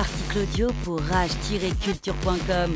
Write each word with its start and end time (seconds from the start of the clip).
Article 0.00 0.38
audio 0.38 0.68
pour 0.82 0.98
rage-culture.com. 0.98 2.72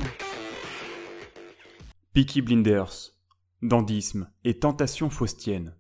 Blinders, 2.42 3.12
dandisme 3.62 4.28
et 4.44 4.58
tentation 4.58 5.08
faustienne. 5.08 5.74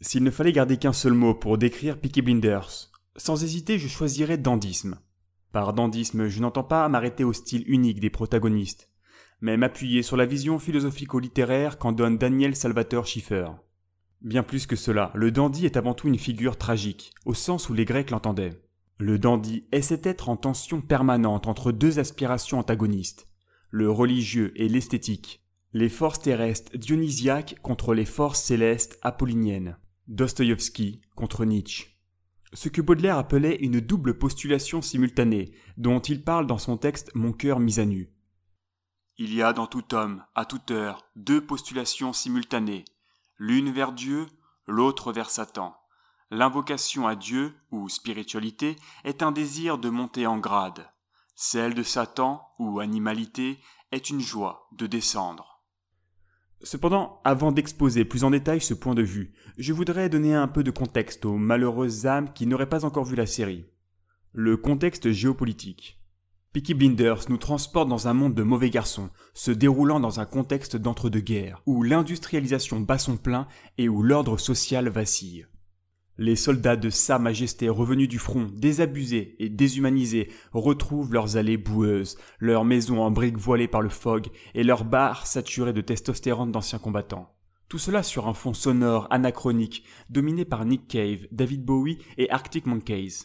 S'il 0.00 0.24
ne 0.24 0.30
fallait 0.30 0.52
garder 0.52 0.78
qu'un 0.78 0.94
seul 0.94 1.12
mot 1.12 1.34
pour 1.34 1.58
décrire 1.58 2.00
Peaky 2.00 2.22
Blinders, 2.22 2.90
sans 3.16 3.44
hésiter 3.44 3.78
je 3.78 3.86
choisirais 3.86 4.38
dandisme. 4.38 4.98
Par 5.52 5.74
dandisme, 5.74 6.28
je 6.28 6.40
n'entends 6.40 6.64
pas 6.64 6.88
m'arrêter 6.88 7.22
au 7.22 7.34
style 7.34 7.64
unique 7.66 8.00
des 8.00 8.08
protagonistes, 8.08 8.88
mais 9.42 9.58
m'appuyer 9.58 10.02
sur 10.02 10.16
la 10.16 10.24
vision 10.24 10.58
philosophico-littéraire 10.58 11.76
qu'en 11.76 11.92
donne 11.92 12.16
Daniel 12.16 12.56
Salvatore 12.56 13.06
Schiffer. 13.06 13.48
Bien 14.22 14.42
plus 14.42 14.66
que 14.66 14.76
cela, 14.76 15.10
le 15.14 15.32
dandy 15.32 15.66
est 15.66 15.76
avant 15.76 15.92
tout 15.92 16.08
une 16.08 16.18
figure 16.18 16.56
tragique, 16.56 17.12
au 17.26 17.34
sens 17.34 17.68
où 17.68 17.74
les 17.74 17.84
Grecs 17.84 18.10
l'entendaient. 18.10 18.58
Le 19.00 19.18
dandy 19.18 19.64
est 19.72 19.80
cet 19.80 20.04
être 20.04 20.28
en 20.28 20.36
tension 20.36 20.82
permanente 20.82 21.46
entre 21.46 21.72
deux 21.72 21.98
aspirations 21.98 22.58
antagonistes, 22.58 23.28
le 23.70 23.90
religieux 23.90 24.52
et 24.56 24.68
l'esthétique, 24.68 25.42
les 25.72 25.88
forces 25.88 26.20
terrestres 26.20 26.76
dionysiaques 26.76 27.56
contre 27.62 27.94
les 27.94 28.04
forces 28.04 28.42
célestes 28.42 28.98
apolliniennes, 29.00 29.78
Dostoïevski 30.08 31.00
contre 31.16 31.46
Nietzsche. 31.46 31.96
Ce 32.52 32.68
que 32.68 32.82
Baudelaire 32.82 33.16
appelait 33.16 33.56
une 33.56 33.80
double 33.80 34.18
postulation 34.18 34.82
simultanée, 34.82 35.54
dont 35.78 36.00
il 36.00 36.22
parle 36.22 36.46
dans 36.46 36.58
son 36.58 36.76
texte 36.76 37.10
Mon 37.14 37.32
cœur 37.32 37.58
mis 37.58 37.80
à 37.80 37.86
nu. 37.86 38.12
Il 39.16 39.32
y 39.32 39.40
a 39.40 39.54
dans 39.54 39.66
tout 39.66 39.94
homme, 39.94 40.22
à 40.34 40.44
toute 40.44 40.72
heure, 40.72 41.08
deux 41.16 41.40
postulations 41.40 42.12
simultanées, 42.12 42.84
l'une 43.38 43.72
vers 43.72 43.92
Dieu, 43.92 44.26
l'autre 44.66 45.10
vers 45.10 45.30
Satan. 45.30 45.79
L'invocation 46.30 47.08
à 47.08 47.16
Dieu, 47.16 47.54
ou 47.72 47.88
spiritualité, 47.88 48.76
est 49.04 49.22
un 49.22 49.32
désir 49.32 49.78
de 49.78 49.90
monter 49.90 50.26
en 50.26 50.38
grade. 50.38 50.86
Celle 51.34 51.74
de 51.74 51.82
Satan, 51.82 52.42
ou 52.58 52.78
animalité, 52.78 53.58
est 53.90 54.10
une 54.10 54.20
joie 54.20 54.68
de 54.72 54.86
descendre. 54.86 55.62
Cependant, 56.62 57.20
avant 57.24 57.50
d'exposer 57.50 58.04
plus 58.04 58.22
en 58.22 58.30
détail 58.30 58.60
ce 58.60 58.74
point 58.74 58.94
de 58.94 59.02
vue, 59.02 59.32
je 59.56 59.72
voudrais 59.72 60.08
donner 60.08 60.34
un 60.34 60.46
peu 60.46 60.62
de 60.62 60.70
contexte 60.70 61.24
aux 61.24 61.36
malheureuses 61.36 62.06
âmes 62.06 62.32
qui 62.32 62.46
n'auraient 62.46 62.68
pas 62.68 62.84
encore 62.84 63.06
vu 63.06 63.16
la 63.16 63.26
série. 63.26 63.66
Le 64.32 64.56
contexte 64.56 65.10
géopolitique. 65.10 65.98
Peaky 66.52 66.74
Blinders 66.74 67.28
nous 67.28 67.38
transporte 67.38 67.88
dans 67.88 68.08
un 68.08 68.12
monde 68.12 68.34
de 68.34 68.42
mauvais 68.42 68.70
garçons, 68.70 69.10
se 69.34 69.50
déroulant 69.50 69.98
dans 69.98 70.20
un 70.20 70.26
contexte 70.26 70.76
d'entre-deux-guerres, 70.76 71.62
où 71.64 71.82
l'industrialisation 71.82 72.80
bat 72.80 72.98
son 72.98 73.16
plein 73.16 73.48
et 73.78 73.88
où 73.88 74.02
l'ordre 74.02 74.36
social 74.36 74.88
vacille. 74.88 75.46
Les 76.22 76.36
soldats 76.36 76.76
de 76.76 76.90
Sa 76.90 77.18
Majesté 77.18 77.70
revenus 77.70 78.06
du 78.06 78.18
front, 78.18 78.50
désabusés 78.52 79.36
et 79.38 79.48
déshumanisés, 79.48 80.28
retrouvent 80.52 81.14
leurs 81.14 81.38
allées 81.38 81.56
boueuses, 81.56 82.18
leurs 82.40 82.66
maisons 82.66 83.00
en 83.00 83.10
briques 83.10 83.38
voilées 83.38 83.68
par 83.68 83.80
le 83.80 83.88
fog 83.88 84.26
et 84.54 84.62
leurs 84.62 84.84
bars 84.84 85.26
saturés 85.26 85.72
de 85.72 85.80
testostérone 85.80 86.52
d'anciens 86.52 86.78
combattants. 86.78 87.34
Tout 87.70 87.78
cela 87.78 88.02
sur 88.02 88.28
un 88.28 88.34
fond 88.34 88.52
sonore 88.52 89.06
anachronique, 89.08 89.82
dominé 90.10 90.44
par 90.44 90.66
Nick 90.66 90.88
Cave, 90.88 91.26
David 91.32 91.64
Bowie 91.64 91.96
et 92.18 92.30
Arctic 92.30 92.66
Monkeys. 92.66 93.22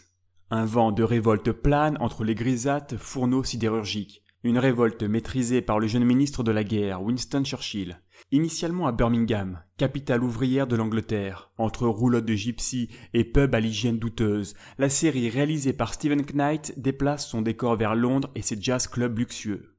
Un 0.49 0.63
vent 0.63 0.93
de 0.93 1.03
révolte 1.03 1.51
plane 1.51 1.97
entre 1.99 2.23
les 2.23 2.33
grisâtres 2.33 2.95
fourneaux 2.95 3.43
sidérurgiques. 3.43 4.23
Une 4.45 4.59
révolte 4.59 5.01
maîtrisée 5.01 5.63
par 5.63 5.79
le 5.79 5.87
jeune 5.87 6.03
ministre 6.03 6.43
de 6.43 6.51
la 6.51 6.63
guerre, 6.63 7.01
Winston 7.01 7.43
Churchill. 7.43 7.99
Initialement 8.31 8.85
à 8.85 8.91
Birmingham, 8.91 9.63
capitale 9.75 10.23
ouvrière 10.23 10.67
de 10.67 10.75
l'Angleterre, 10.75 11.49
entre 11.57 11.87
roulottes 11.87 12.27
de 12.27 12.35
gypsy 12.35 12.89
et 13.15 13.23
pubs 13.23 13.55
à 13.55 13.59
l'hygiène 13.59 13.97
douteuse, 13.97 14.53
la 14.77 14.87
série 14.87 15.31
réalisée 15.31 15.73
par 15.73 15.95
Stephen 15.95 16.23
Knight 16.23 16.79
déplace 16.79 17.27
son 17.27 17.41
décor 17.41 17.75
vers 17.75 17.95
Londres 17.95 18.29
et 18.35 18.43
ses 18.43 18.61
jazz 18.61 18.85
clubs 18.85 19.17
luxueux. 19.17 19.75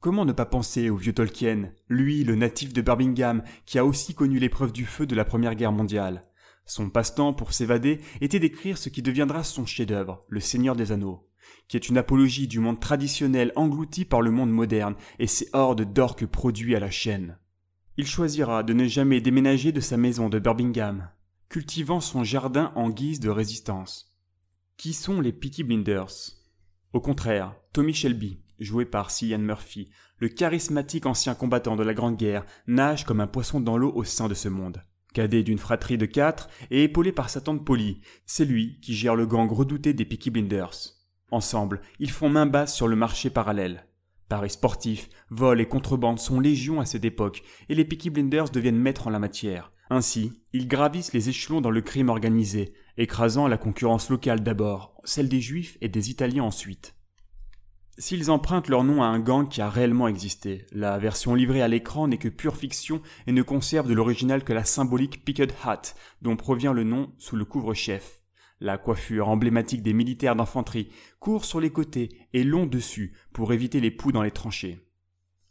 Comment 0.00 0.24
ne 0.24 0.32
pas 0.32 0.46
penser 0.46 0.90
au 0.90 0.96
vieux 0.96 1.14
Tolkien, 1.14 1.70
lui 1.88 2.24
le 2.24 2.34
natif 2.34 2.72
de 2.72 2.82
Birmingham, 2.82 3.44
qui 3.66 3.78
a 3.78 3.84
aussi 3.84 4.14
connu 4.14 4.40
l'épreuve 4.40 4.72
du 4.72 4.84
feu 4.84 5.06
de 5.06 5.14
la 5.14 5.24
Première 5.24 5.54
Guerre 5.54 5.70
mondiale? 5.70 6.22
Son 6.64 6.90
passe-temps 6.90 7.34
pour 7.34 7.52
s'évader 7.52 8.00
était 8.20 8.40
d'écrire 8.40 8.78
ce 8.78 8.88
qui 8.88 9.02
deviendra 9.02 9.44
son 9.44 9.64
chef-d'œuvre, 9.64 10.24
Le 10.28 10.40
Seigneur 10.40 10.74
des 10.74 10.90
Anneaux, 10.90 11.25
qui 11.68 11.76
est 11.76 11.88
une 11.88 11.98
apologie 11.98 12.48
du 12.48 12.60
monde 12.60 12.80
traditionnel 12.80 13.52
englouti 13.56 14.04
par 14.04 14.22
le 14.22 14.30
monde 14.30 14.50
moderne 14.50 14.94
et 15.18 15.26
ses 15.26 15.48
hordes 15.52 15.92
d'orques 15.92 16.26
produits 16.26 16.76
à 16.76 16.80
la 16.80 16.90
chaîne. 16.90 17.38
Il 17.96 18.06
choisira 18.06 18.62
de 18.62 18.72
ne 18.72 18.86
jamais 18.86 19.20
déménager 19.20 19.72
de 19.72 19.80
sa 19.80 19.96
maison 19.96 20.28
de 20.28 20.38
Birmingham, 20.38 21.08
cultivant 21.48 22.00
son 22.00 22.24
jardin 22.24 22.72
en 22.74 22.90
guise 22.90 23.20
de 23.20 23.30
résistance. 23.30 24.14
Qui 24.76 24.92
sont 24.92 25.20
les 25.20 25.32
Peaky 25.32 25.64
Blinders? 25.64 26.34
Au 26.92 27.00
contraire, 27.00 27.54
Tommy 27.72 27.94
Shelby, 27.94 28.40
joué 28.58 28.84
par 28.84 29.10
Cillian 29.10 29.38
Murphy, 29.38 29.90
le 30.18 30.28
charismatique 30.28 31.06
ancien 31.06 31.34
combattant 31.34 31.76
de 31.76 31.82
la 31.82 31.94
Grande 31.94 32.16
Guerre, 32.16 32.44
nage 32.66 33.04
comme 33.04 33.20
un 33.20 33.26
poisson 33.26 33.60
dans 33.60 33.78
l'eau 33.78 33.92
au 33.94 34.04
sein 34.04 34.28
de 34.28 34.34
ce 34.34 34.48
monde 34.48 34.82
cadet 35.16 35.42
d'une 35.42 35.56
fratrie 35.56 35.96
de 35.96 36.04
quatre 36.04 36.50
et 36.70 36.82
épaulé 36.82 37.10
par 37.10 37.30
sa 37.30 37.40
tante 37.40 37.64
Polly. 37.64 38.02
C'est 38.26 38.44
lui 38.44 38.78
qui 38.82 38.94
gère 38.94 39.16
le 39.16 39.24
gang 39.24 39.50
redouté 39.50 39.94
des 39.94 40.04
Peaky 40.04 40.28
Blinders. 40.28 40.95
Ensemble, 41.30 41.80
ils 41.98 42.10
font 42.10 42.28
main 42.28 42.46
basse 42.46 42.74
sur 42.74 42.88
le 42.88 42.96
marché 42.96 43.30
parallèle. 43.30 43.86
Paris 44.28 44.50
sportif, 44.50 45.08
vol 45.30 45.60
et 45.60 45.66
contrebande 45.66 46.18
sont 46.18 46.40
légions 46.40 46.80
à 46.80 46.84
cette 46.84 47.04
époque, 47.04 47.42
et 47.68 47.74
les 47.74 47.84
Peaky 47.84 48.10
Blinders 48.10 48.50
deviennent 48.50 48.78
maîtres 48.78 49.06
en 49.06 49.10
la 49.10 49.18
matière. 49.18 49.72
Ainsi, 49.88 50.42
ils 50.52 50.66
gravissent 50.66 51.12
les 51.12 51.28
échelons 51.28 51.60
dans 51.60 51.70
le 51.70 51.80
crime 51.80 52.08
organisé, 52.08 52.74
écrasant 52.96 53.46
la 53.46 53.58
concurrence 53.58 54.10
locale 54.10 54.42
d'abord, 54.42 55.00
celle 55.04 55.28
des 55.28 55.40
Juifs 55.40 55.78
et 55.80 55.88
des 55.88 56.10
Italiens 56.10 56.42
ensuite. 56.42 56.94
S'ils 57.98 58.30
empruntent 58.30 58.68
leur 58.68 58.84
nom 58.84 59.02
à 59.02 59.06
un 59.06 59.20
gang 59.20 59.48
qui 59.48 59.62
a 59.62 59.70
réellement 59.70 60.08
existé, 60.08 60.66
la 60.72 60.98
version 60.98 61.34
livrée 61.34 61.62
à 61.62 61.68
l'écran 61.68 62.08
n'est 62.08 62.18
que 62.18 62.28
pure 62.28 62.56
fiction 62.56 63.00
et 63.26 63.32
ne 63.32 63.42
conserve 63.42 63.88
de 63.88 63.94
l'original 63.94 64.44
que 64.44 64.52
la 64.52 64.64
symbolique 64.64 65.24
Picked 65.24 65.52
Hat, 65.64 65.94
dont 66.20 66.36
provient 66.36 66.74
le 66.74 66.84
nom 66.84 67.12
sous 67.16 67.36
le 67.36 67.46
couvre-chef. 67.46 68.20
La 68.60 68.78
coiffure 68.78 69.28
emblématique 69.28 69.82
des 69.82 69.92
militaires 69.92 70.34
d'infanterie 70.34 70.88
court 71.20 71.44
sur 71.44 71.60
les 71.60 71.70
côtés 71.70 72.08
et 72.32 72.42
long 72.42 72.64
dessus 72.64 73.12
pour 73.34 73.52
éviter 73.52 73.80
les 73.80 73.90
poux 73.90 74.12
dans 74.12 74.22
les 74.22 74.30
tranchées. 74.30 74.80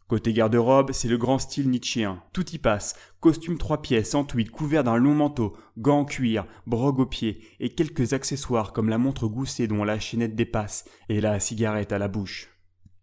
Côté 0.08 0.34
garde-robe, 0.34 0.92
c'est 0.92 1.08
le 1.08 1.18
grand 1.18 1.40
style 1.40 1.70
nietzschéen. 1.70 2.22
Tout 2.32 2.48
y 2.52 2.60
passe. 2.60 2.96
Costume 3.20 3.58
trois 3.58 3.82
pièces 3.82 4.14
en 4.14 4.24
tweed 4.24 4.52
couvert 4.52 4.84
d'un 4.84 4.98
long 4.98 5.16
manteau, 5.16 5.58
gants 5.78 6.02
en 6.02 6.06
cuir, 6.06 6.46
brogue 6.68 7.00
aux 7.00 7.06
pieds 7.08 7.42
et 7.60 7.74
quelques 7.74 8.14
accessoires 8.14 8.72
comme 8.72 8.90
la 8.90 9.00
montre 9.00 9.28
goussée 9.28 9.68
dont 9.68 9.84
la 9.84 10.00
chaînette 10.00 10.36
dépasse 10.36 10.86
et 11.10 11.22
la 11.22 11.40
cigarette 11.40 11.92
à 11.92 11.98
la 11.98 12.08
bouche. 12.08 12.50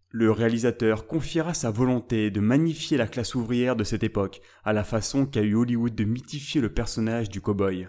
Le 0.09 0.31
réalisateur 0.31 1.07
confiera 1.07 1.53
sa 1.53 1.71
volonté 1.71 2.29
de 2.29 2.39
magnifier 2.39 2.97
la 2.97 3.07
classe 3.07 3.35
ouvrière 3.35 3.75
de 3.75 3.83
cette 3.83 4.03
époque, 4.03 4.41
à 4.63 4.71
la 4.71 4.83
façon 4.83 5.25
qu'a 5.25 5.41
eu 5.41 5.55
Hollywood 5.55 5.95
de 5.95 6.03
mythifier 6.03 6.61
le 6.61 6.73
personnage 6.73 7.29
du 7.29 7.41
cow-boy. 7.41 7.87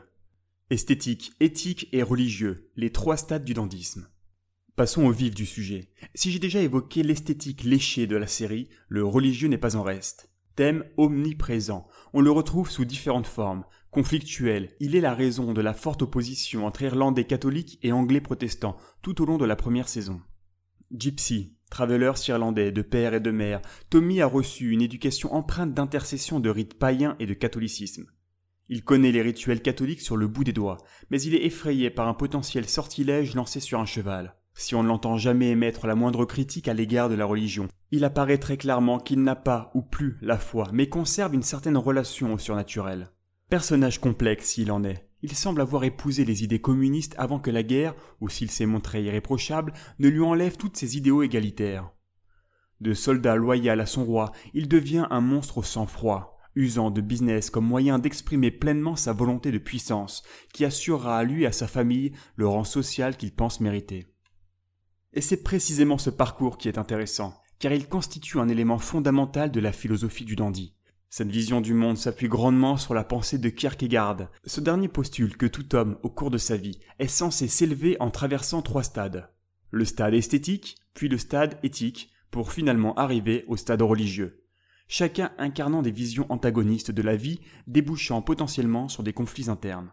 Esthétique, 0.70 1.34
éthique 1.40 1.90
et 1.92 2.02
religieux, 2.02 2.70
les 2.74 2.90
trois 2.90 3.18
stades 3.18 3.44
du 3.44 3.52
dandisme. 3.52 4.08
Passons 4.76 5.04
au 5.04 5.10
vif 5.10 5.34
du 5.34 5.44
sujet. 5.44 5.90
Si 6.14 6.30
j'ai 6.30 6.38
déjà 6.38 6.60
évoqué 6.60 7.02
l'esthétique 7.02 7.64
léchée 7.64 8.06
de 8.06 8.16
la 8.16 8.26
série, 8.26 8.70
le 8.88 9.04
religieux 9.04 9.48
n'est 9.48 9.58
pas 9.58 9.76
en 9.76 9.82
reste. 9.82 10.30
Thème 10.56 10.82
omniprésent. 10.96 11.86
On 12.14 12.22
le 12.22 12.30
retrouve 12.30 12.70
sous 12.70 12.86
différentes 12.86 13.26
formes. 13.26 13.66
Conflictuel, 13.90 14.70
il 14.80 14.96
est 14.96 15.02
la 15.02 15.12
raison 15.12 15.52
de 15.52 15.60
la 15.60 15.74
forte 15.74 16.00
opposition 16.00 16.64
entre 16.64 16.80
Irlandais 16.80 17.26
catholiques 17.26 17.78
et 17.82 17.92
Anglais 17.92 18.22
protestants 18.22 18.78
tout 19.02 19.20
au 19.20 19.26
long 19.26 19.36
de 19.36 19.44
la 19.44 19.56
première 19.56 19.90
saison. 19.90 20.22
Gypsy, 20.90 21.58
travelers 21.68 22.26
irlandais 22.26 22.72
de 22.72 22.82
père 22.82 23.12
et 23.12 23.20
de 23.20 23.30
mère, 23.30 23.60
Tommy 23.90 24.22
a 24.22 24.26
reçu 24.26 24.70
une 24.70 24.80
éducation 24.80 25.34
empreinte 25.34 25.74
d'intercession 25.74 26.40
de 26.40 26.48
rites 26.48 26.78
païens 26.78 27.16
et 27.20 27.26
de 27.26 27.34
catholicisme. 27.34 28.06
Il 28.68 28.82
connaît 28.82 29.12
les 29.12 29.22
rituels 29.22 29.62
catholiques 29.62 30.00
sur 30.00 30.16
le 30.16 30.26
bout 30.26 30.44
des 30.44 30.52
doigts, 30.52 30.78
mais 31.10 31.20
il 31.20 31.34
est 31.34 31.44
effrayé 31.44 31.90
par 31.90 32.08
un 32.08 32.14
potentiel 32.14 32.68
sortilège 32.68 33.34
lancé 33.34 33.60
sur 33.60 33.78
un 33.78 33.86
cheval. 33.86 34.36
Si 34.54 34.74
on 34.74 34.82
ne 34.82 34.88
l'entend 34.88 35.18
jamais 35.18 35.50
émettre 35.50 35.86
la 35.86 35.94
moindre 35.94 36.24
critique 36.24 36.68
à 36.68 36.74
l'égard 36.74 37.08
de 37.08 37.14
la 37.14 37.26
religion, 37.26 37.68
il 37.90 38.04
apparaît 38.04 38.38
très 38.38 38.56
clairement 38.56 38.98
qu'il 38.98 39.22
n'a 39.22 39.36
pas 39.36 39.70
ou 39.74 39.82
plus 39.82 40.16
la 40.22 40.38
foi, 40.38 40.68
mais 40.72 40.88
conserve 40.88 41.34
une 41.34 41.42
certaine 41.42 41.76
relation 41.76 42.32
au 42.32 42.38
surnaturel. 42.38 43.10
Personnage 43.50 44.00
complexe 44.00 44.46
s'il 44.46 44.70
en 44.72 44.84
est, 44.84 45.08
il 45.22 45.34
semble 45.34 45.60
avoir 45.60 45.84
épousé 45.84 46.24
les 46.24 46.44
idées 46.44 46.60
communistes 46.60 47.14
avant 47.18 47.40
que 47.40 47.50
la 47.50 47.62
guerre, 47.62 47.94
ou 48.20 48.28
s'il 48.28 48.50
s'est 48.50 48.66
montré 48.66 49.02
irréprochable, 49.02 49.72
ne 49.98 50.08
lui 50.08 50.20
enlève 50.20 50.56
toutes 50.56 50.76
ses 50.76 50.96
idéaux 50.96 51.22
égalitaires. 51.22 51.90
De 52.80 52.92
soldat 52.92 53.36
loyal 53.36 53.80
à 53.80 53.86
son 53.86 54.04
roi, 54.04 54.32
il 54.52 54.68
devient 54.68 55.06
un 55.10 55.20
monstre 55.20 55.58
au 55.58 55.62
sang-froid, 55.62 56.33
usant 56.54 56.90
de 56.90 57.00
business 57.00 57.50
comme 57.50 57.66
moyen 57.66 57.98
d'exprimer 57.98 58.50
pleinement 58.50 58.96
sa 58.96 59.12
volonté 59.12 59.52
de 59.52 59.58
puissance, 59.58 60.22
qui 60.52 60.64
assurera 60.64 61.18
à 61.18 61.24
lui 61.24 61.42
et 61.42 61.46
à 61.46 61.52
sa 61.52 61.66
famille 61.66 62.12
le 62.36 62.46
rang 62.46 62.64
social 62.64 63.16
qu'il 63.16 63.32
pense 63.32 63.60
mériter. 63.60 64.06
Et 65.12 65.20
c'est 65.20 65.42
précisément 65.42 65.98
ce 65.98 66.10
parcours 66.10 66.58
qui 66.58 66.68
est 66.68 66.78
intéressant, 66.78 67.34
car 67.58 67.72
il 67.72 67.88
constitue 67.88 68.40
un 68.40 68.48
élément 68.48 68.78
fondamental 68.78 69.50
de 69.50 69.60
la 69.60 69.72
philosophie 69.72 70.24
du 70.24 70.36
dandy. 70.36 70.74
Cette 71.08 71.30
vision 71.30 71.60
du 71.60 71.74
monde 71.74 71.96
s'appuie 71.96 72.26
grandement 72.26 72.76
sur 72.76 72.92
la 72.92 73.04
pensée 73.04 73.38
de 73.38 73.48
Kierkegaard. 73.48 74.28
Ce 74.44 74.60
dernier 74.60 74.88
postule 74.88 75.36
que 75.36 75.46
tout 75.46 75.76
homme, 75.76 75.96
au 76.02 76.10
cours 76.10 76.32
de 76.32 76.38
sa 76.38 76.56
vie, 76.56 76.80
est 76.98 77.06
censé 77.06 77.46
s'élever 77.46 77.96
en 78.00 78.10
traversant 78.10 78.62
trois 78.62 78.82
stades. 78.82 79.30
le 79.70 79.84
stade 79.84 80.14
esthétique, 80.14 80.76
puis 80.92 81.08
le 81.08 81.18
stade 81.18 81.58
éthique, 81.62 82.10
pour 82.30 82.52
finalement 82.52 82.94
arriver 82.94 83.44
au 83.46 83.56
stade 83.56 83.82
religieux. 83.82 84.43
Chacun 84.86 85.32
incarnant 85.38 85.82
des 85.82 85.90
visions 85.90 86.26
antagonistes 86.28 86.90
de 86.90 87.02
la 87.02 87.16
vie, 87.16 87.40
débouchant 87.66 88.22
potentiellement 88.22 88.88
sur 88.88 89.02
des 89.02 89.12
conflits 89.12 89.50
internes. 89.50 89.92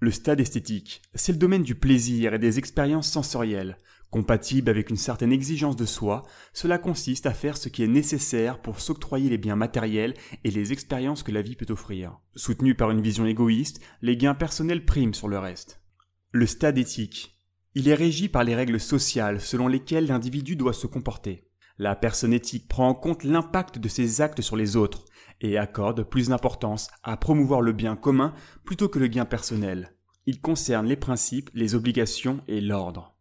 Le 0.00 0.12
stade 0.12 0.38
esthétique, 0.38 1.02
c'est 1.14 1.32
le 1.32 1.38
domaine 1.38 1.64
du 1.64 1.74
plaisir 1.74 2.32
et 2.32 2.38
des 2.38 2.58
expériences 2.58 3.10
sensorielles. 3.10 3.78
Compatible 4.10 4.70
avec 4.70 4.90
une 4.90 4.96
certaine 4.96 5.32
exigence 5.32 5.76
de 5.76 5.84
soi, 5.84 6.22
cela 6.52 6.78
consiste 6.78 7.26
à 7.26 7.34
faire 7.34 7.56
ce 7.56 7.68
qui 7.68 7.82
est 7.82 7.88
nécessaire 7.88 8.62
pour 8.62 8.80
s'octroyer 8.80 9.28
les 9.28 9.38
biens 9.38 9.56
matériels 9.56 10.14
et 10.44 10.50
les 10.50 10.72
expériences 10.72 11.22
que 11.22 11.32
la 11.32 11.42
vie 11.42 11.56
peut 11.56 11.70
offrir. 11.70 12.18
Soutenu 12.36 12.74
par 12.74 12.90
une 12.90 13.02
vision 13.02 13.26
égoïste, 13.26 13.80
les 14.00 14.16
gains 14.16 14.34
personnels 14.34 14.84
priment 14.84 15.14
sur 15.14 15.28
le 15.28 15.38
reste. 15.38 15.82
Le 16.30 16.46
stade 16.46 16.78
éthique. 16.78 17.38
Il 17.74 17.88
est 17.88 17.94
régi 17.94 18.28
par 18.28 18.44
les 18.44 18.54
règles 18.54 18.80
sociales 18.80 19.40
selon 19.40 19.68
lesquelles 19.68 20.06
l'individu 20.06 20.56
doit 20.56 20.72
se 20.72 20.86
comporter. 20.86 21.47
La 21.78 21.94
personne 21.94 22.32
éthique 22.32 22.68
prend 22.68 22.88
en 22.88 22.94
compte 22.94 23.24
l'impact 23.24 23.78
de 23.78 23.88
ses 23.88 24.20
actes 24.20 24.40
sur 24.40 24.56
les 24.56 24.76
autres, 24.76 25.04
et 25.40 25.58
accorde 25.58 26.02
plus 26.02 26.28
d'importance 26.28 26.88
à 27.02 27.16
promouvoir 27.16 27.60
le 27.60 27.72
bien 27.72 27.96
commun 27.96 28.34
plutôt 28.64 28.88
que 28.88 28.98
le 28.98 29.06
gain 29.06 29.24
personnel. 29.24 29.94
Il 30.26 30.40
concerne 30.40 30.86
les 30.86 30.96
principes, 30.96 31.50
les 31.54 31.74
obligations 31.74 32.40
et 32.48 32.60
l'ordre. 32.60 33.14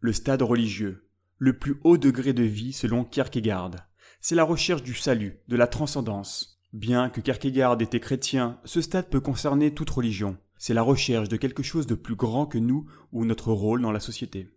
Le 0.00 0.12
stade 0.12 0.42
religieux, 0.42 1.08
le 1.38 1.58
plus 1.58 1.80
haut 1.84 1.98
degré 1.98 2.32
de 2.32 2.44
vie 2.44 2.72
selon 2.72 3.04
Kierkegaard, 3.04 3.72
c'est 4.20 4.36
la 4.36 4.44
recherche 4.44 4.82
du 4.82 4.94
salut, 4.94 5.40
de 5.48 5.56
la 5.56 5.66
transcendance. 5.66 6.60
Bien 6.72 7.10
que 7.10 7.20
Kierkegaard 7.20 7.82
était 7.82 8.00
chrétien, 8.00 8.60
ce 8.64 8.80
stade 8.80 9.10
peut 9.10 9.20
concerner 9.20 9.74
toute 9.74 9.90
religion. 9.90 10.38
C'est 10.56 10.74
la 10.74 10.82
recherche 10.82 11.28
de 11.28 11.36
quelque 11.36 11.64
chose 11.64 11.88
de 11.88 11.96
plus 11.96 12.14
grand 12.14 12.46
que 12.46 12.58
nous 12.58 12.86
ou 13.10 13.24
notre 13.24 13.52
rôle 13.52 13.82
dans 13.82 13.90
la 13.90 14.00
société. 14.00 14.48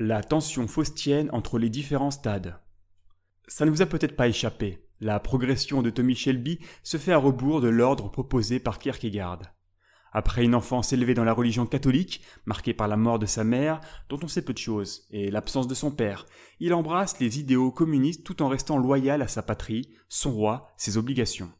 La 0.00 0.22
tension 0.22 0.68
faustienne 0.68 1.28
entre 1.32 1.58
les 1.58 1.70
différents 1.70 2.12
stades. 2.12 2.60
Ça 3.48 3.64
ne 3.64 3.70
vous 3.70 3.82
a 3.82 3.86
peut-être 3.86 4.14
pas 4.14 4.28
échappé. 4.28 4.86
La 5.00 5.18
progression 5.18 5.82
de 5.82 5.90
Tommy 5.90 6.14
Shelby 6.14 6.60
se 6.84 6.98
fait 6.98 7.10
à 7.10 7.18
rebours 7.18 7.60
de 7.60 7.66
l'ordre 7.66 8.08
proposé 8.08 8.60
par 8.60 8.78
Kierkegaard. 8.78 9.42
Après 10.12 10.44
une 10.44 10.54
enfance 10.54 10.92
élevée 10.92 11.14
dans 11.14 11.24
la 11.24 11.32
religion 11.32 11.66
catholique, 11.66 12.22
marquée 12.46 12.74
par 12.74 12.86
la 12.86 12.96
mort 12.96 13.18
de 13.18 13.26
sa 13.26 13.42
mère, 13.42 13.80
dont 14.08 14.20
on 14.22 14.28
sait 14.28 14.42
peu 14.42 14.52
de 14.52 14.58
choses, 14.58 15.04
et 15.10 15.32
l'absence 15.32 15.66
de 15.66 15.74
son 15.74 15.90
père, 15.90 16.26
il 16.60 16.74
embrasse 16.74 17.18
les 17.18 17.40
idéaux 17.40 17.72
communistes 17.72 18.22
tout 18.22 18.40
en 18.40 18.48
restant 18.48 18.78
loyal 18.78 19.20
à 19.20 19.26
sa 19.26 19.42
patrie, 19.42 19.96
son 20.08 20.30
roi, 20.30 20.72
ses 20.76 20.96
obligations. 20.96 21.50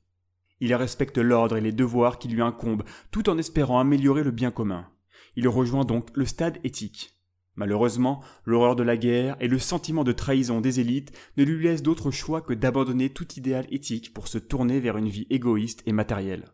Il 0.61 0.73
respecte 0.77 1.19
l'ordre 1.19 1.57
et 1.57 1.61
les 1.61 1.73
devoirs 1.73 2.21
qui 2.21 2.29
lui 2.29 2.43
incombent, 2.43 2.85
tout 3.11 3.29
en 3.31 3.37
espérant 3.37 3.81
améliorer 3.81 4.23
le 4.23 4.31
bien 4.31 4.53
commun. 4.53 4.89
Il 5.35 5.49
rejoint 5.49 5.85
donc 5.85 6.17
le 6.17 6.25
stade 6.25 6.59
éthique. 6.63 7.18
Malheureusement, 7.59 8.23
l'horreur 8.45 8.77
de 8.77 8.85
la 8.85 8.97
guerre 8.97 9.37
et 9.41 9.49
le 9.49 9.59
sentiment 9.59 10.05
de 10.05 10.13
trahison 10.13 10.61
des 10.61 10.79
élites 10.79 11.11
ne 11.37 11.43
lui 11.43 11.65
laissent 11.65 11.83
d'autre 11.83 12.13
choix 12.13 12.41
que 12.41 12.55
d'abandonner 12.55 13.11
tout 13.11 13.27
idéal 13.37 13.67
éthique 13.73 14.15
pour 14.15 14.29
se 14.29 14.39
tourner 14.39 14.79
vers 14.79 14.97
une 14.97 15.09
vie 15.09 15.27
égoïste 15.29 15.83
et 15.85 15.91
matérielle. 15.91 16.53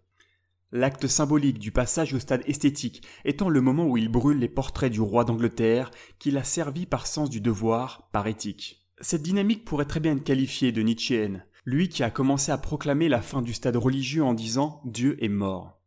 L'acte 0.72 1.06
symbolique 1.06 1.58
du 1.58 1.72
passage 1.72 2.14
au 2.14 2.18
stade 2.18 2.42
esthétique 2.46 3.06
étant 3.26 3.50
le 3.50 3.60
moment 3.60 3.86
où 3.86 3.98
il 3.98 4.08
brûle 4.08 4.38
les 4.38 4.48
portraits 4.48 4.90
du 4.90 5.02
roi 5.02 5.24
d'Angleterre 5.24 5.90
qu'il 6.18 6.38
a 6.38 6.42
servi 6.42 6.86
par 6.86 7.06
sens 7.06 7.28
du 7.28 7.42
devoir, 7.42 8.08
par 8.10 8.26
éthique. 8.26 8.88
Cette 8.98 9.22
dynamique 9.22 9.66
pourrait 9.66 9.84
très 9.84 10.00
bien 10.00 10.16
être 10.16 10.24
qualifiée 10.24 10.72
de 10.72 10.80
Nietzschéenne, 10.80 11.44
lui 11.66 11.90
qui 11.90 12.02
a 12.02 12.08
commencé 12.08 12.50
à 12.50 12.56
proclamer 12.56 13.10
la 13.10 13.20
fin 13.20 13.42
du 13.42 13.52
stade 13.52 13.76
religieux 13.76 14.24
en 14.24 14.32
disant 14.32 14.80
Dieu 14.86 15.22
est 15.22 15.28
mort 15.28 15.83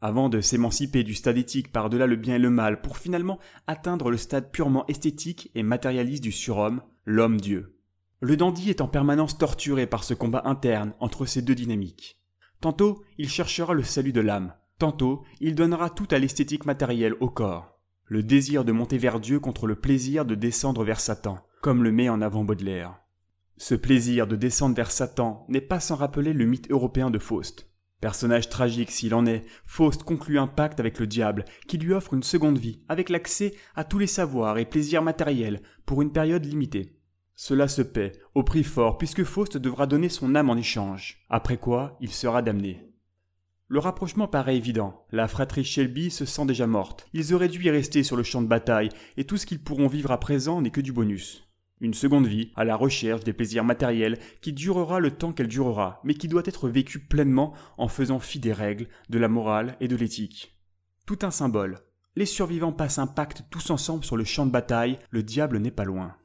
avant 0.00 0.28
de 0.28 0.40
s'émanciper 0.40 1.04
du 1.04 1.14
stade 1.14 1.38
éthique 1.38 1.72
par-delà 1.72 2.06
le 2.06 2.16
bien 2.16 2.36
et 2.36 2.38
le 2.38 2.50
mal 2.50 2.80
pour 2.80 2.96
finalement 2.96 3.38
atteindre 3.66 4.10
le 4.10 4.16
stade 4.16 4.50
purement 4.50 4.86
esthétique 4.86 5.50
et 5.54 5.62
matérialiste 5.62 6.22
du 6.22 6.32
surhomme, 6.32 6.82
l'homme-dieu. 7.04 7.76
Le 8.20 8.36
dandy 8.36 8.70
est 8.70 8.80
en 8.80 8.88
permanence 8.88 9.38
torturé 9.38 9.86
par 9.86 10.04
ce 10.04 10.14
combat 10.14 10.42
interne 10.44 10.94
entre 11.00 11.26
ces 11.26 11.42
deux 11.42 11.54
dynamiques. 11.54 12.18
Tantôt, 12.60 13.02
il 13.16 13.28
cherchera 13.28 13.72
le 13.72 13.82
salut 13.82 14.12
de 14.12 14.20
l'âme, 14.20 14.54
tantôt, 14.78 15.24
il 15.40 15.54
donnera 15.54 15.88
tout 15.88 16.08
à 16.10 16.18
l'esthétique 16.18 16.66
matérielle 16.66 17.14
au 17.20 17.30
corps. 17.30 17.78
Le 18.04 18.22
désir 18.22 18.64
de 18.64 18.72
monter 18.72 18.98
vers 18.98 19.20
Dieu 19.20 19.38
contre 19.40 19.66
le 19.66 19.76
plaisir 19.76 20.24
de 20.24 20.34
descendre 20.34 20.84
vers 20.84 21.00
Satan, 21.00 21.38
comme 21.62 21.84
le 21.84 21.92
met 21.92 22.08
en 22.08 22.20
avant 22.20 22.44
Baudelaire. 22.44 22.98
Ce 23.56 23.74
plaisir 23.74 24.26
de 24.26 24.36
descendre 24.36 24.74
vers 24.74 24.90
Satan 24.90 25.44
n'est 25.48 25.60
pas 25.60 25.80
sans 25.80 25.94
rappeler 25.94 26.32
le 26.32 26.44
mythe 26.44 26.70
européen 26.70 27.10
de 27.10 27.18
Faust. 27.18 27.69
Personnage 28.00 28.48
tragique 28.48 28.90
s'il 28.90 29.14
en 29.14 29.26
est, 29.26 29.44
Faust 29.66 30.04
conclut 30.04 30.38
un 30.38 30.46
pacte 30.46 30.80
avec 30.80 30.98
le 30.98 31.06
diable 31.06 31.44
qui 31.68 31.76
lui 31.76 31.92
offre 31.92 32.14
une 32.14 32.22
seconde 32.22 32.58
vie, 32.58 32.80
avec 32.88 33.10
l'accès 33.10 33.54
à 33.74 33.84
tous 33.84 33.98
les 33.98 34.06
savoirs 34.06 34.56
et 34.56 34.64
plaisirs 34.64 35.02
matériels 35.02 35.60
pour 35.84 36.00
une 36.00 36.12
période 36.12 36.44
limitée. 36.44 36.96
Cela 37.34 37.68
se 37.68 37.82
paie, 37.82 38.12
au 38.34 38.42
prix 38.42 38.64
fort, 38.64 38.98
puisque 38.98 39.24
Faust 39.24 39.58
devra 39.58 39.86
donner 39.86 40.08
son 40.08 40.34
âme 40.34 40.50
en 40.50 40.56
échange, 40.56 41.24
après 41.28 41.58
quoi 41.58 41.96
il 42.00 42.10
sera 42.10 42.42
damné. 42.42 42.86
Le 43.68 43.78
rapprochement 43.78 44.26
paraît 44.26 44.56
évident. 44.56 45.06
La 45.12 45.28
fratrie 45.28 45.64
Shelby 45.64 46.10
se 46.10 46.24
sent 46.24 46.44
déjà 46.44 46.66
morte. 46.66 47.06
Ils 47.12 47.34
auraient 47.34 47.48
dû 47.48 47.62
y 47.62 47.70
rester 47.70 48.02
sur 48.02 48.16
le 48.16 48.24
champ 48.24 48.42
de 48.42 48.48
bataille, 48.48 48.88
et 49.16 49.24
tout 49.24 49.36
ce 49.36 49.46
qu'ils 49.46 49.62
pourront 49.62 49.86
vivre 49.86 50.10
à 50.10 50.18
présent 50.18 50.60
n'est 50.60 50.70
que 50.70 50.80
du 50.80 50.92
bonus. 50.92 51.49
Une 51.80 51.94
seconde 51.94 52.26
vie 52.26 52.52
à 52.56 52.64
la 52.64 52.76
recherche 52.76 53.24
des 53.24 53.32
plaisirs 53.32 53.64
matériels 53.64 54.18
qui 54.42 54.52
durera 54.52 55.00
le 55.00 55.12
temps 55.12 55.32
qu'elle 55.32 55.48
durera, 55.48 56.00
mais 56.04 56.14
qui 56.14 56.28
doit 56.28 56.42
être 56.44 56.68
vécue 56.68 56.98
pleinement 56.98 57.54
en 57.78 57.88
faisant 57.88 58.18
fi 58.18 58.38
des 58.38 58.52
règles, 58.52 58.88
de 59.08 59.18
la 59.18 59.28
morale 59.28 59.76
et 59.80 59.88
de 59.88 59.96
l'éthique. 59.96 60.58
Tout 61.06 61.18
un 61.22 61.30
symbole. 61.30 61.78
Les 62.16 62.26
survivants 62.26 62.72
passent 62.72 62.98
un 62.98 63.06
pacte 63.06 63.44
tous 63.50 63.70
ensemble 63.70 64.04
sur 64.04 64.18
le 64.18 64.24
champ 64.24 64.44
de 64.44 64.50
bataille, 64.50 64.98
le 65.10 65.22
diable 65.22 65.58
n'est 65.58 65.70
pas 65.70 65.84
loin. 65.84 66.16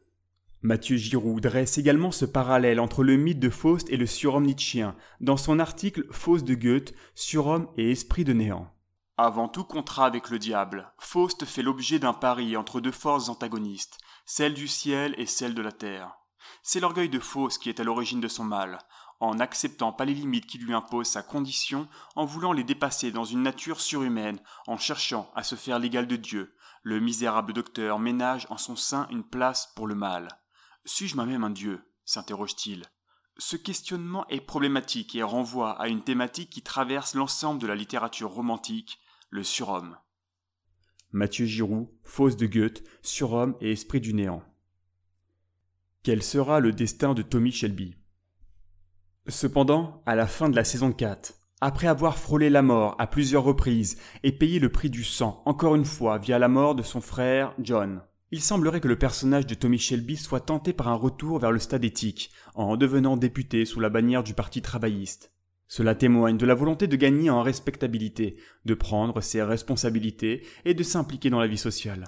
Mathieu 0.62 0.98
Giroud 0.98 1.44
dresse 1.44 1.78
également 1.78 2.12
ce 2.12 2.26
parallèle 2.26 2.80
entre 2.80 3.04
le 3.04 3.16
mythe 3.16 3.40
de 3.40 3.52
Faust 3.52 3.90
et 3.92 3.98
le 3.98 4.08
surhomme 4.08 4.48
nietzschéen 4.48 4.96
dans 5.22 5.38
son 5.38 5.60
article 5.60 6.06
Faust 6.12 6.44
de 6.44 6.56
Goethe, 6.56 6.96
surhomme 7.14 7.68
et 7.78 7.92
esprit 7.92 8.24
de 8.24 8.34
néant. 8.34 8.72
Avant 9.18 9.48
tout 9.48 9.64
contrat 9.64 10.08
avec 10.08 10.30
le 10.30 10.40
diable, 10.40 10.92
Faust 10.98 11.46
fait 11.46 11.62
l'objet 11.62 12.00
d'un 12.00 12.14
pari 12.14 12.58
entre 12.58 12.82
deux 12.82 12.92
forces 12.92 13.30
antagonistes, 13.30 14.00
celle 14.26 14.54
du 14.54 14.68
ciel 14.68 15.16
et 15.18 15.26
celle 15.26 15.54
de 15.54 15.62
la 15.62 15.72
terre. 15.72 16.16
C'est 16.64 16.80
l'orgueil 16.80 17.10
de 17.10 17.20
Faust 17.20 17.62
qui 17.62 17.70
est 17.70 17.80
à 17.80 17.84
l'origine 17.84 18.22
de 18.22 18.28
son 18.28 18.44
mal, 18.44 18.80
en 19.20 19.36
n'acceptant 19.36 19.94
pas 19.94 20.06
les 20.06 20.14
limites 20.14 20.48
qui 20.48 20.58
lui 20.58 20.74
imposent 20.74 21.08
sa 21.08 21.24
condition, 21.24 21.88
en 22.16 22.26
voulant 22.26 22.52
les 22.52 22.64
dépasser 22.64 23.12
dans 23.12 23.24
une 23.24 23.44
nature 23.44 23.80
surhumaine, 23.80 24.40
en 24.68 24.78
cherchant 24.78 25.32
à 25.36 25.44
se 25.44 25.56
faire 25.56 25.80
l'égal 25.80 26.08
de 26.08 26.16
Dieu, 26.16 26.56
le 26.84 27.00
misérable 27.00 27.54
docteur 27.54 28.00
ménage 28.00 28.48
en 28.50 28.58
son 28.58 28.76
sein 28.76 29.08
une 29.10 29.24
place 29.24 29.72
pour 29.76 29.88
le 29.88 29.96
mal. 29.96 30.28
Suis-je 30.86 31.16
moi-même 31.16 31.44
un 31.44 31.50
Dieu? 31.50 31.92
s'interroge-t-il. 32.06 32.84
Ce 33.38 33.56
questionnement 33.56 34.28
est 34.28 34.40
problématique 34.40 35.16
et 35.16 35.24
renvoie 35.24 35.72
à 35.82 35.88
une 35.88 36.04
thématique 36.04 36.52
qui 36.52 36.62
traverse 36.62 37.16
l'ensemble 37.16 37.60
de 37.60 37.68
la 37.68 37.76
littérature 37.76 38.30
romantique, 38.30 39.00
le 39.30 39.44
surhomme. 39.44 39.98
Mathieu 41.16 41.46
Giroud, 41.46 41.88
Fausse 42.04 42.36
de 42.36 42.46
Goethe, 42.46 42.84
Surhomme 43.02 43.56
et 43.62 43.72
Esprit 43.72 44.02
du 44.02 44.14
néant. 44.14 44.44
Quel 46.04 46.22
sera 46.22 46.60
le 46.60 46.74
destin 46.74 47.14
de 47.14 47.22
Tommy 47.22 47.54
Shelby? 47.54 47.96
Cependant, 49.30 50.04
à 50.06 50.16
la 50.16 50.28
fin 50.28 50.50
de 50.50 50.58
la 50.58 50.66
saison 50.66 50.92
4, 50.92 51.34
après 51.62 51.88
avoir 51.88 52.18
frôlé 52.18 52.50
la 52.50 52.62
mort 52.62 52.98
à 53.00 53.08
plusieurs 53.08 53.46
reprises 53.46 53.98
et 54.24 54.34
payé 54.34 54.60
le 54.60 54.70
prix 54.70 54.90
du 54.90 55.06
sang 55.06 55.42
encore 55.46 55.76
une 55.76 55.86
fois 55.86 56.18
via 56.18 56.38
la 56.38 56.50
mort 56.50 56.76
de 56.76 56.84
son 56.84 57.00
frère 57.00 57.56
John, 57.60 58.02
il 58.32 58.42
semblerait 58.42 58.82
que 58.82 58.90
le 58.90 59.00
personnage 59.00 59.48
de 59.48 59.56
Tommy 59.56 59.80
Shelby 59.80 60.18
soit 60.18 60.42
tenté 60.42 60.74
par 60.74 60.90
un 60.90 60.96
retour 60.96 61.40
vers 61.40 61.54
le 61.54 61.60
stade 61.60 61.86
éthique, 61.86 62.32
en 62.56 62.76
devenant 62.76 63.16
député 63.16 63.64
sous 63.64 63.80
la 63.80 63.90
bannière 63.90 64.24
du 64.24 64.34
Parti 64.34 64.62
travailliste. 64.62 65.32
Cela 65.68 65.96
témoigne 65.96 66.38
de 66.38 66.46
la 66.46 66.54
volonté 66.54 66.88
de 66.88 66.96
gagner 66.96 67.30
en 67.30 67.42
respectabilité, 67.42 68.38
de 68.66 68.74
prendre 68.74 69.22
ses 69.22 69.42
responsabilités 69.42 70.46
et 70.64 70.74
de 70.74 70.84
s'impliquer 70.84 71.30
dans 71.30 71.40
la 71.40 71.48
vie 71.48 71.58
sociale. 71.58 72.06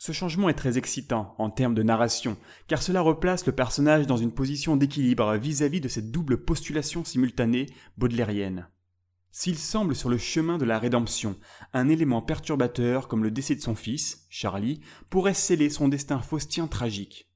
Ce 0.00 0.12
changement 0.12 0.48
est 0.48 0.54
très 0.54 0.78
excitant 0.78 1.34
en 1.38 1.50
termes 1.50 1.74
de 1.74 1.82
narration, 1.82 2.36
car 2.68 2.82
cela 2.82 3.00
replace 3.00 3.46
le 3.46 3.52
personnage 3.52 4.06
dans 4.06 4.16
une 4.16 4.32
position 4.32 4.76
d'équilibre 4.76 5.36
vis-à-vis 5.36 5.80
de 5.80 5.88
cette 5.88 6.12
double 6.12 6.44
postulation 6.44 7.04
simultanée 7.04 7.66
baudelairienne. 7.96 8.68
S'il 9.32 9.58
semble 9.58 9.96
sur 9.96 10.08
le 10.08 10.18
chemin 10.18 10.56
de 10.56 10.64
la 10.64 10.78
rédemption, 10.78 11.36
un 11.72 11.88
élément 11.88 12.22
perturbateur 12.22 13.08
comme 13.08 13.24
le 13.24 13.30
décès 13.30 13.56
de 13.56 13.60
son 13.60 13.74
fils, 13.74 14.26
Charlie, 14.30 14.80
pourrait 15.10 15.34
sceller 15.34 15.68
son 15.68 15.88
destin 15.88 16.20
faustien 16.20 16.66
tragique. 16.66 17.27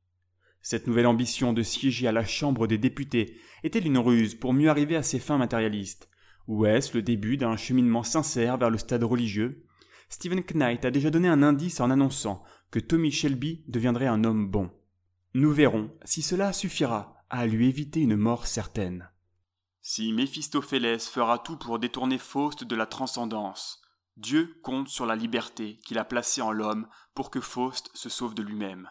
Cette 0.63 0.87
nouvelle 0.87 1.09
ambition 1.09 1.53
de 1.53 1.63
siéger 1.63 2.07
à 2.07 2.13
la 2.13 2.25
Chambre 2.25 2.69
des 2.69 2.79
députés 2.79 3.37
est-elle 3.65 3.87
une 3.87 3.99
ruse 3.99 4.37
pour 4.37 4.53
mieux 4.53 4.71
arriver 4.71 4.95
à 4.95 5.03
ses 5.03 5.19
fins 5.19 5.37
matérialistes 5.37 6.09
Ou 6.47 6.67
est-ce 6.67 6.97
le 6.97 7.03
début 7.03 7.37
d'un 7.37 7.57
cheminement 7.57 8.05
sincère 8.05 8.59
vers 8.59 8.71
le 8.71 8.79
stade 8.79 9.03
religieux? 9.03 9.67
Stephen 10.09 10.43
Knight 10.55 10.85
a 10.85 10.93
déjà 10.93 11.11
donné 11.11 11.27
un 11.27 11.43
indice 11.43 11.81
en 11.81 11.91
annonçant 11.91 12.45
que 12.71 12.79
Tommy 12.79 13.11
Shelby 13.11 13.65
deviendrait 13.67 14.07
un 14.07 14.23
homme 14.23 14.49
bon. 14.49 14.71
Nous 15.35 15.51
verrons 15.51 15.91
si 16.05 16.23
cela 16.23 16.53
suffira 16.53 17.17
à 17.29 17.47
lui 17.47 17.69
éviter 17.69 18.01
une 18.01 18.17
mort 18.17 18.47
certaine. 18.47 19.09
Si 19.81 20.13
Méphistophélès 20.13 21.09
fera 21.09 21.39
tout 21.39 21.57
pour 21.57 21.81
détourner 21.81 22.19
Faust 22.19 22.63
de 22.63 22.77
la 22.77 22.87
transcendance, 22.87 23.83
Dieu 24.17 24.55
compte 24.63 24.89
sur 24.89 25.07
la 25.07 25.17
liberté 25.17 25.81
qu'il 25.85 25.99
a 25.99 26.05
placée 26.05 26.43
en 26.43 26.53
l'homme 26.53 26.87
pour 27.15 27.31
que 27.31 27.41
Faust 27.41 27.91
se 27.95 28.09
sauve 28.09 28.35
de 28.35 28.43
lui-même. 28.43 28.89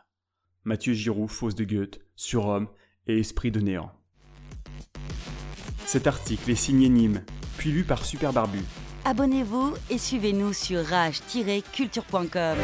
Mathieu 0.64 0.94
Giroux, 0.94 1.28
Faust 1.28 1.58
de 1.58 1.64
Goethe, 1.64 2.00
Surhomme 2.16 2.68
et 3.08 3.20
Esprit 3.20 3.52
de 3.52 3.60
néant. 3.60 3.92
Cet 5.86 6.08
article 6.08 6.52
est 6.52 6.56
signé 6.56 6.90
Nîmes, 6.90 7.24
puis 7.58 7.72
lu 7.72 7.84
par 7.84 8.06
Super 8.06 8.32
Barbu. 8.32 8.60
Abonnez-vous 9.04 9.74
et 9.90 9.98
suivez-nous 9.98 10.54
sur 10.54 10.86
rage-culture.com. 10.86 12.58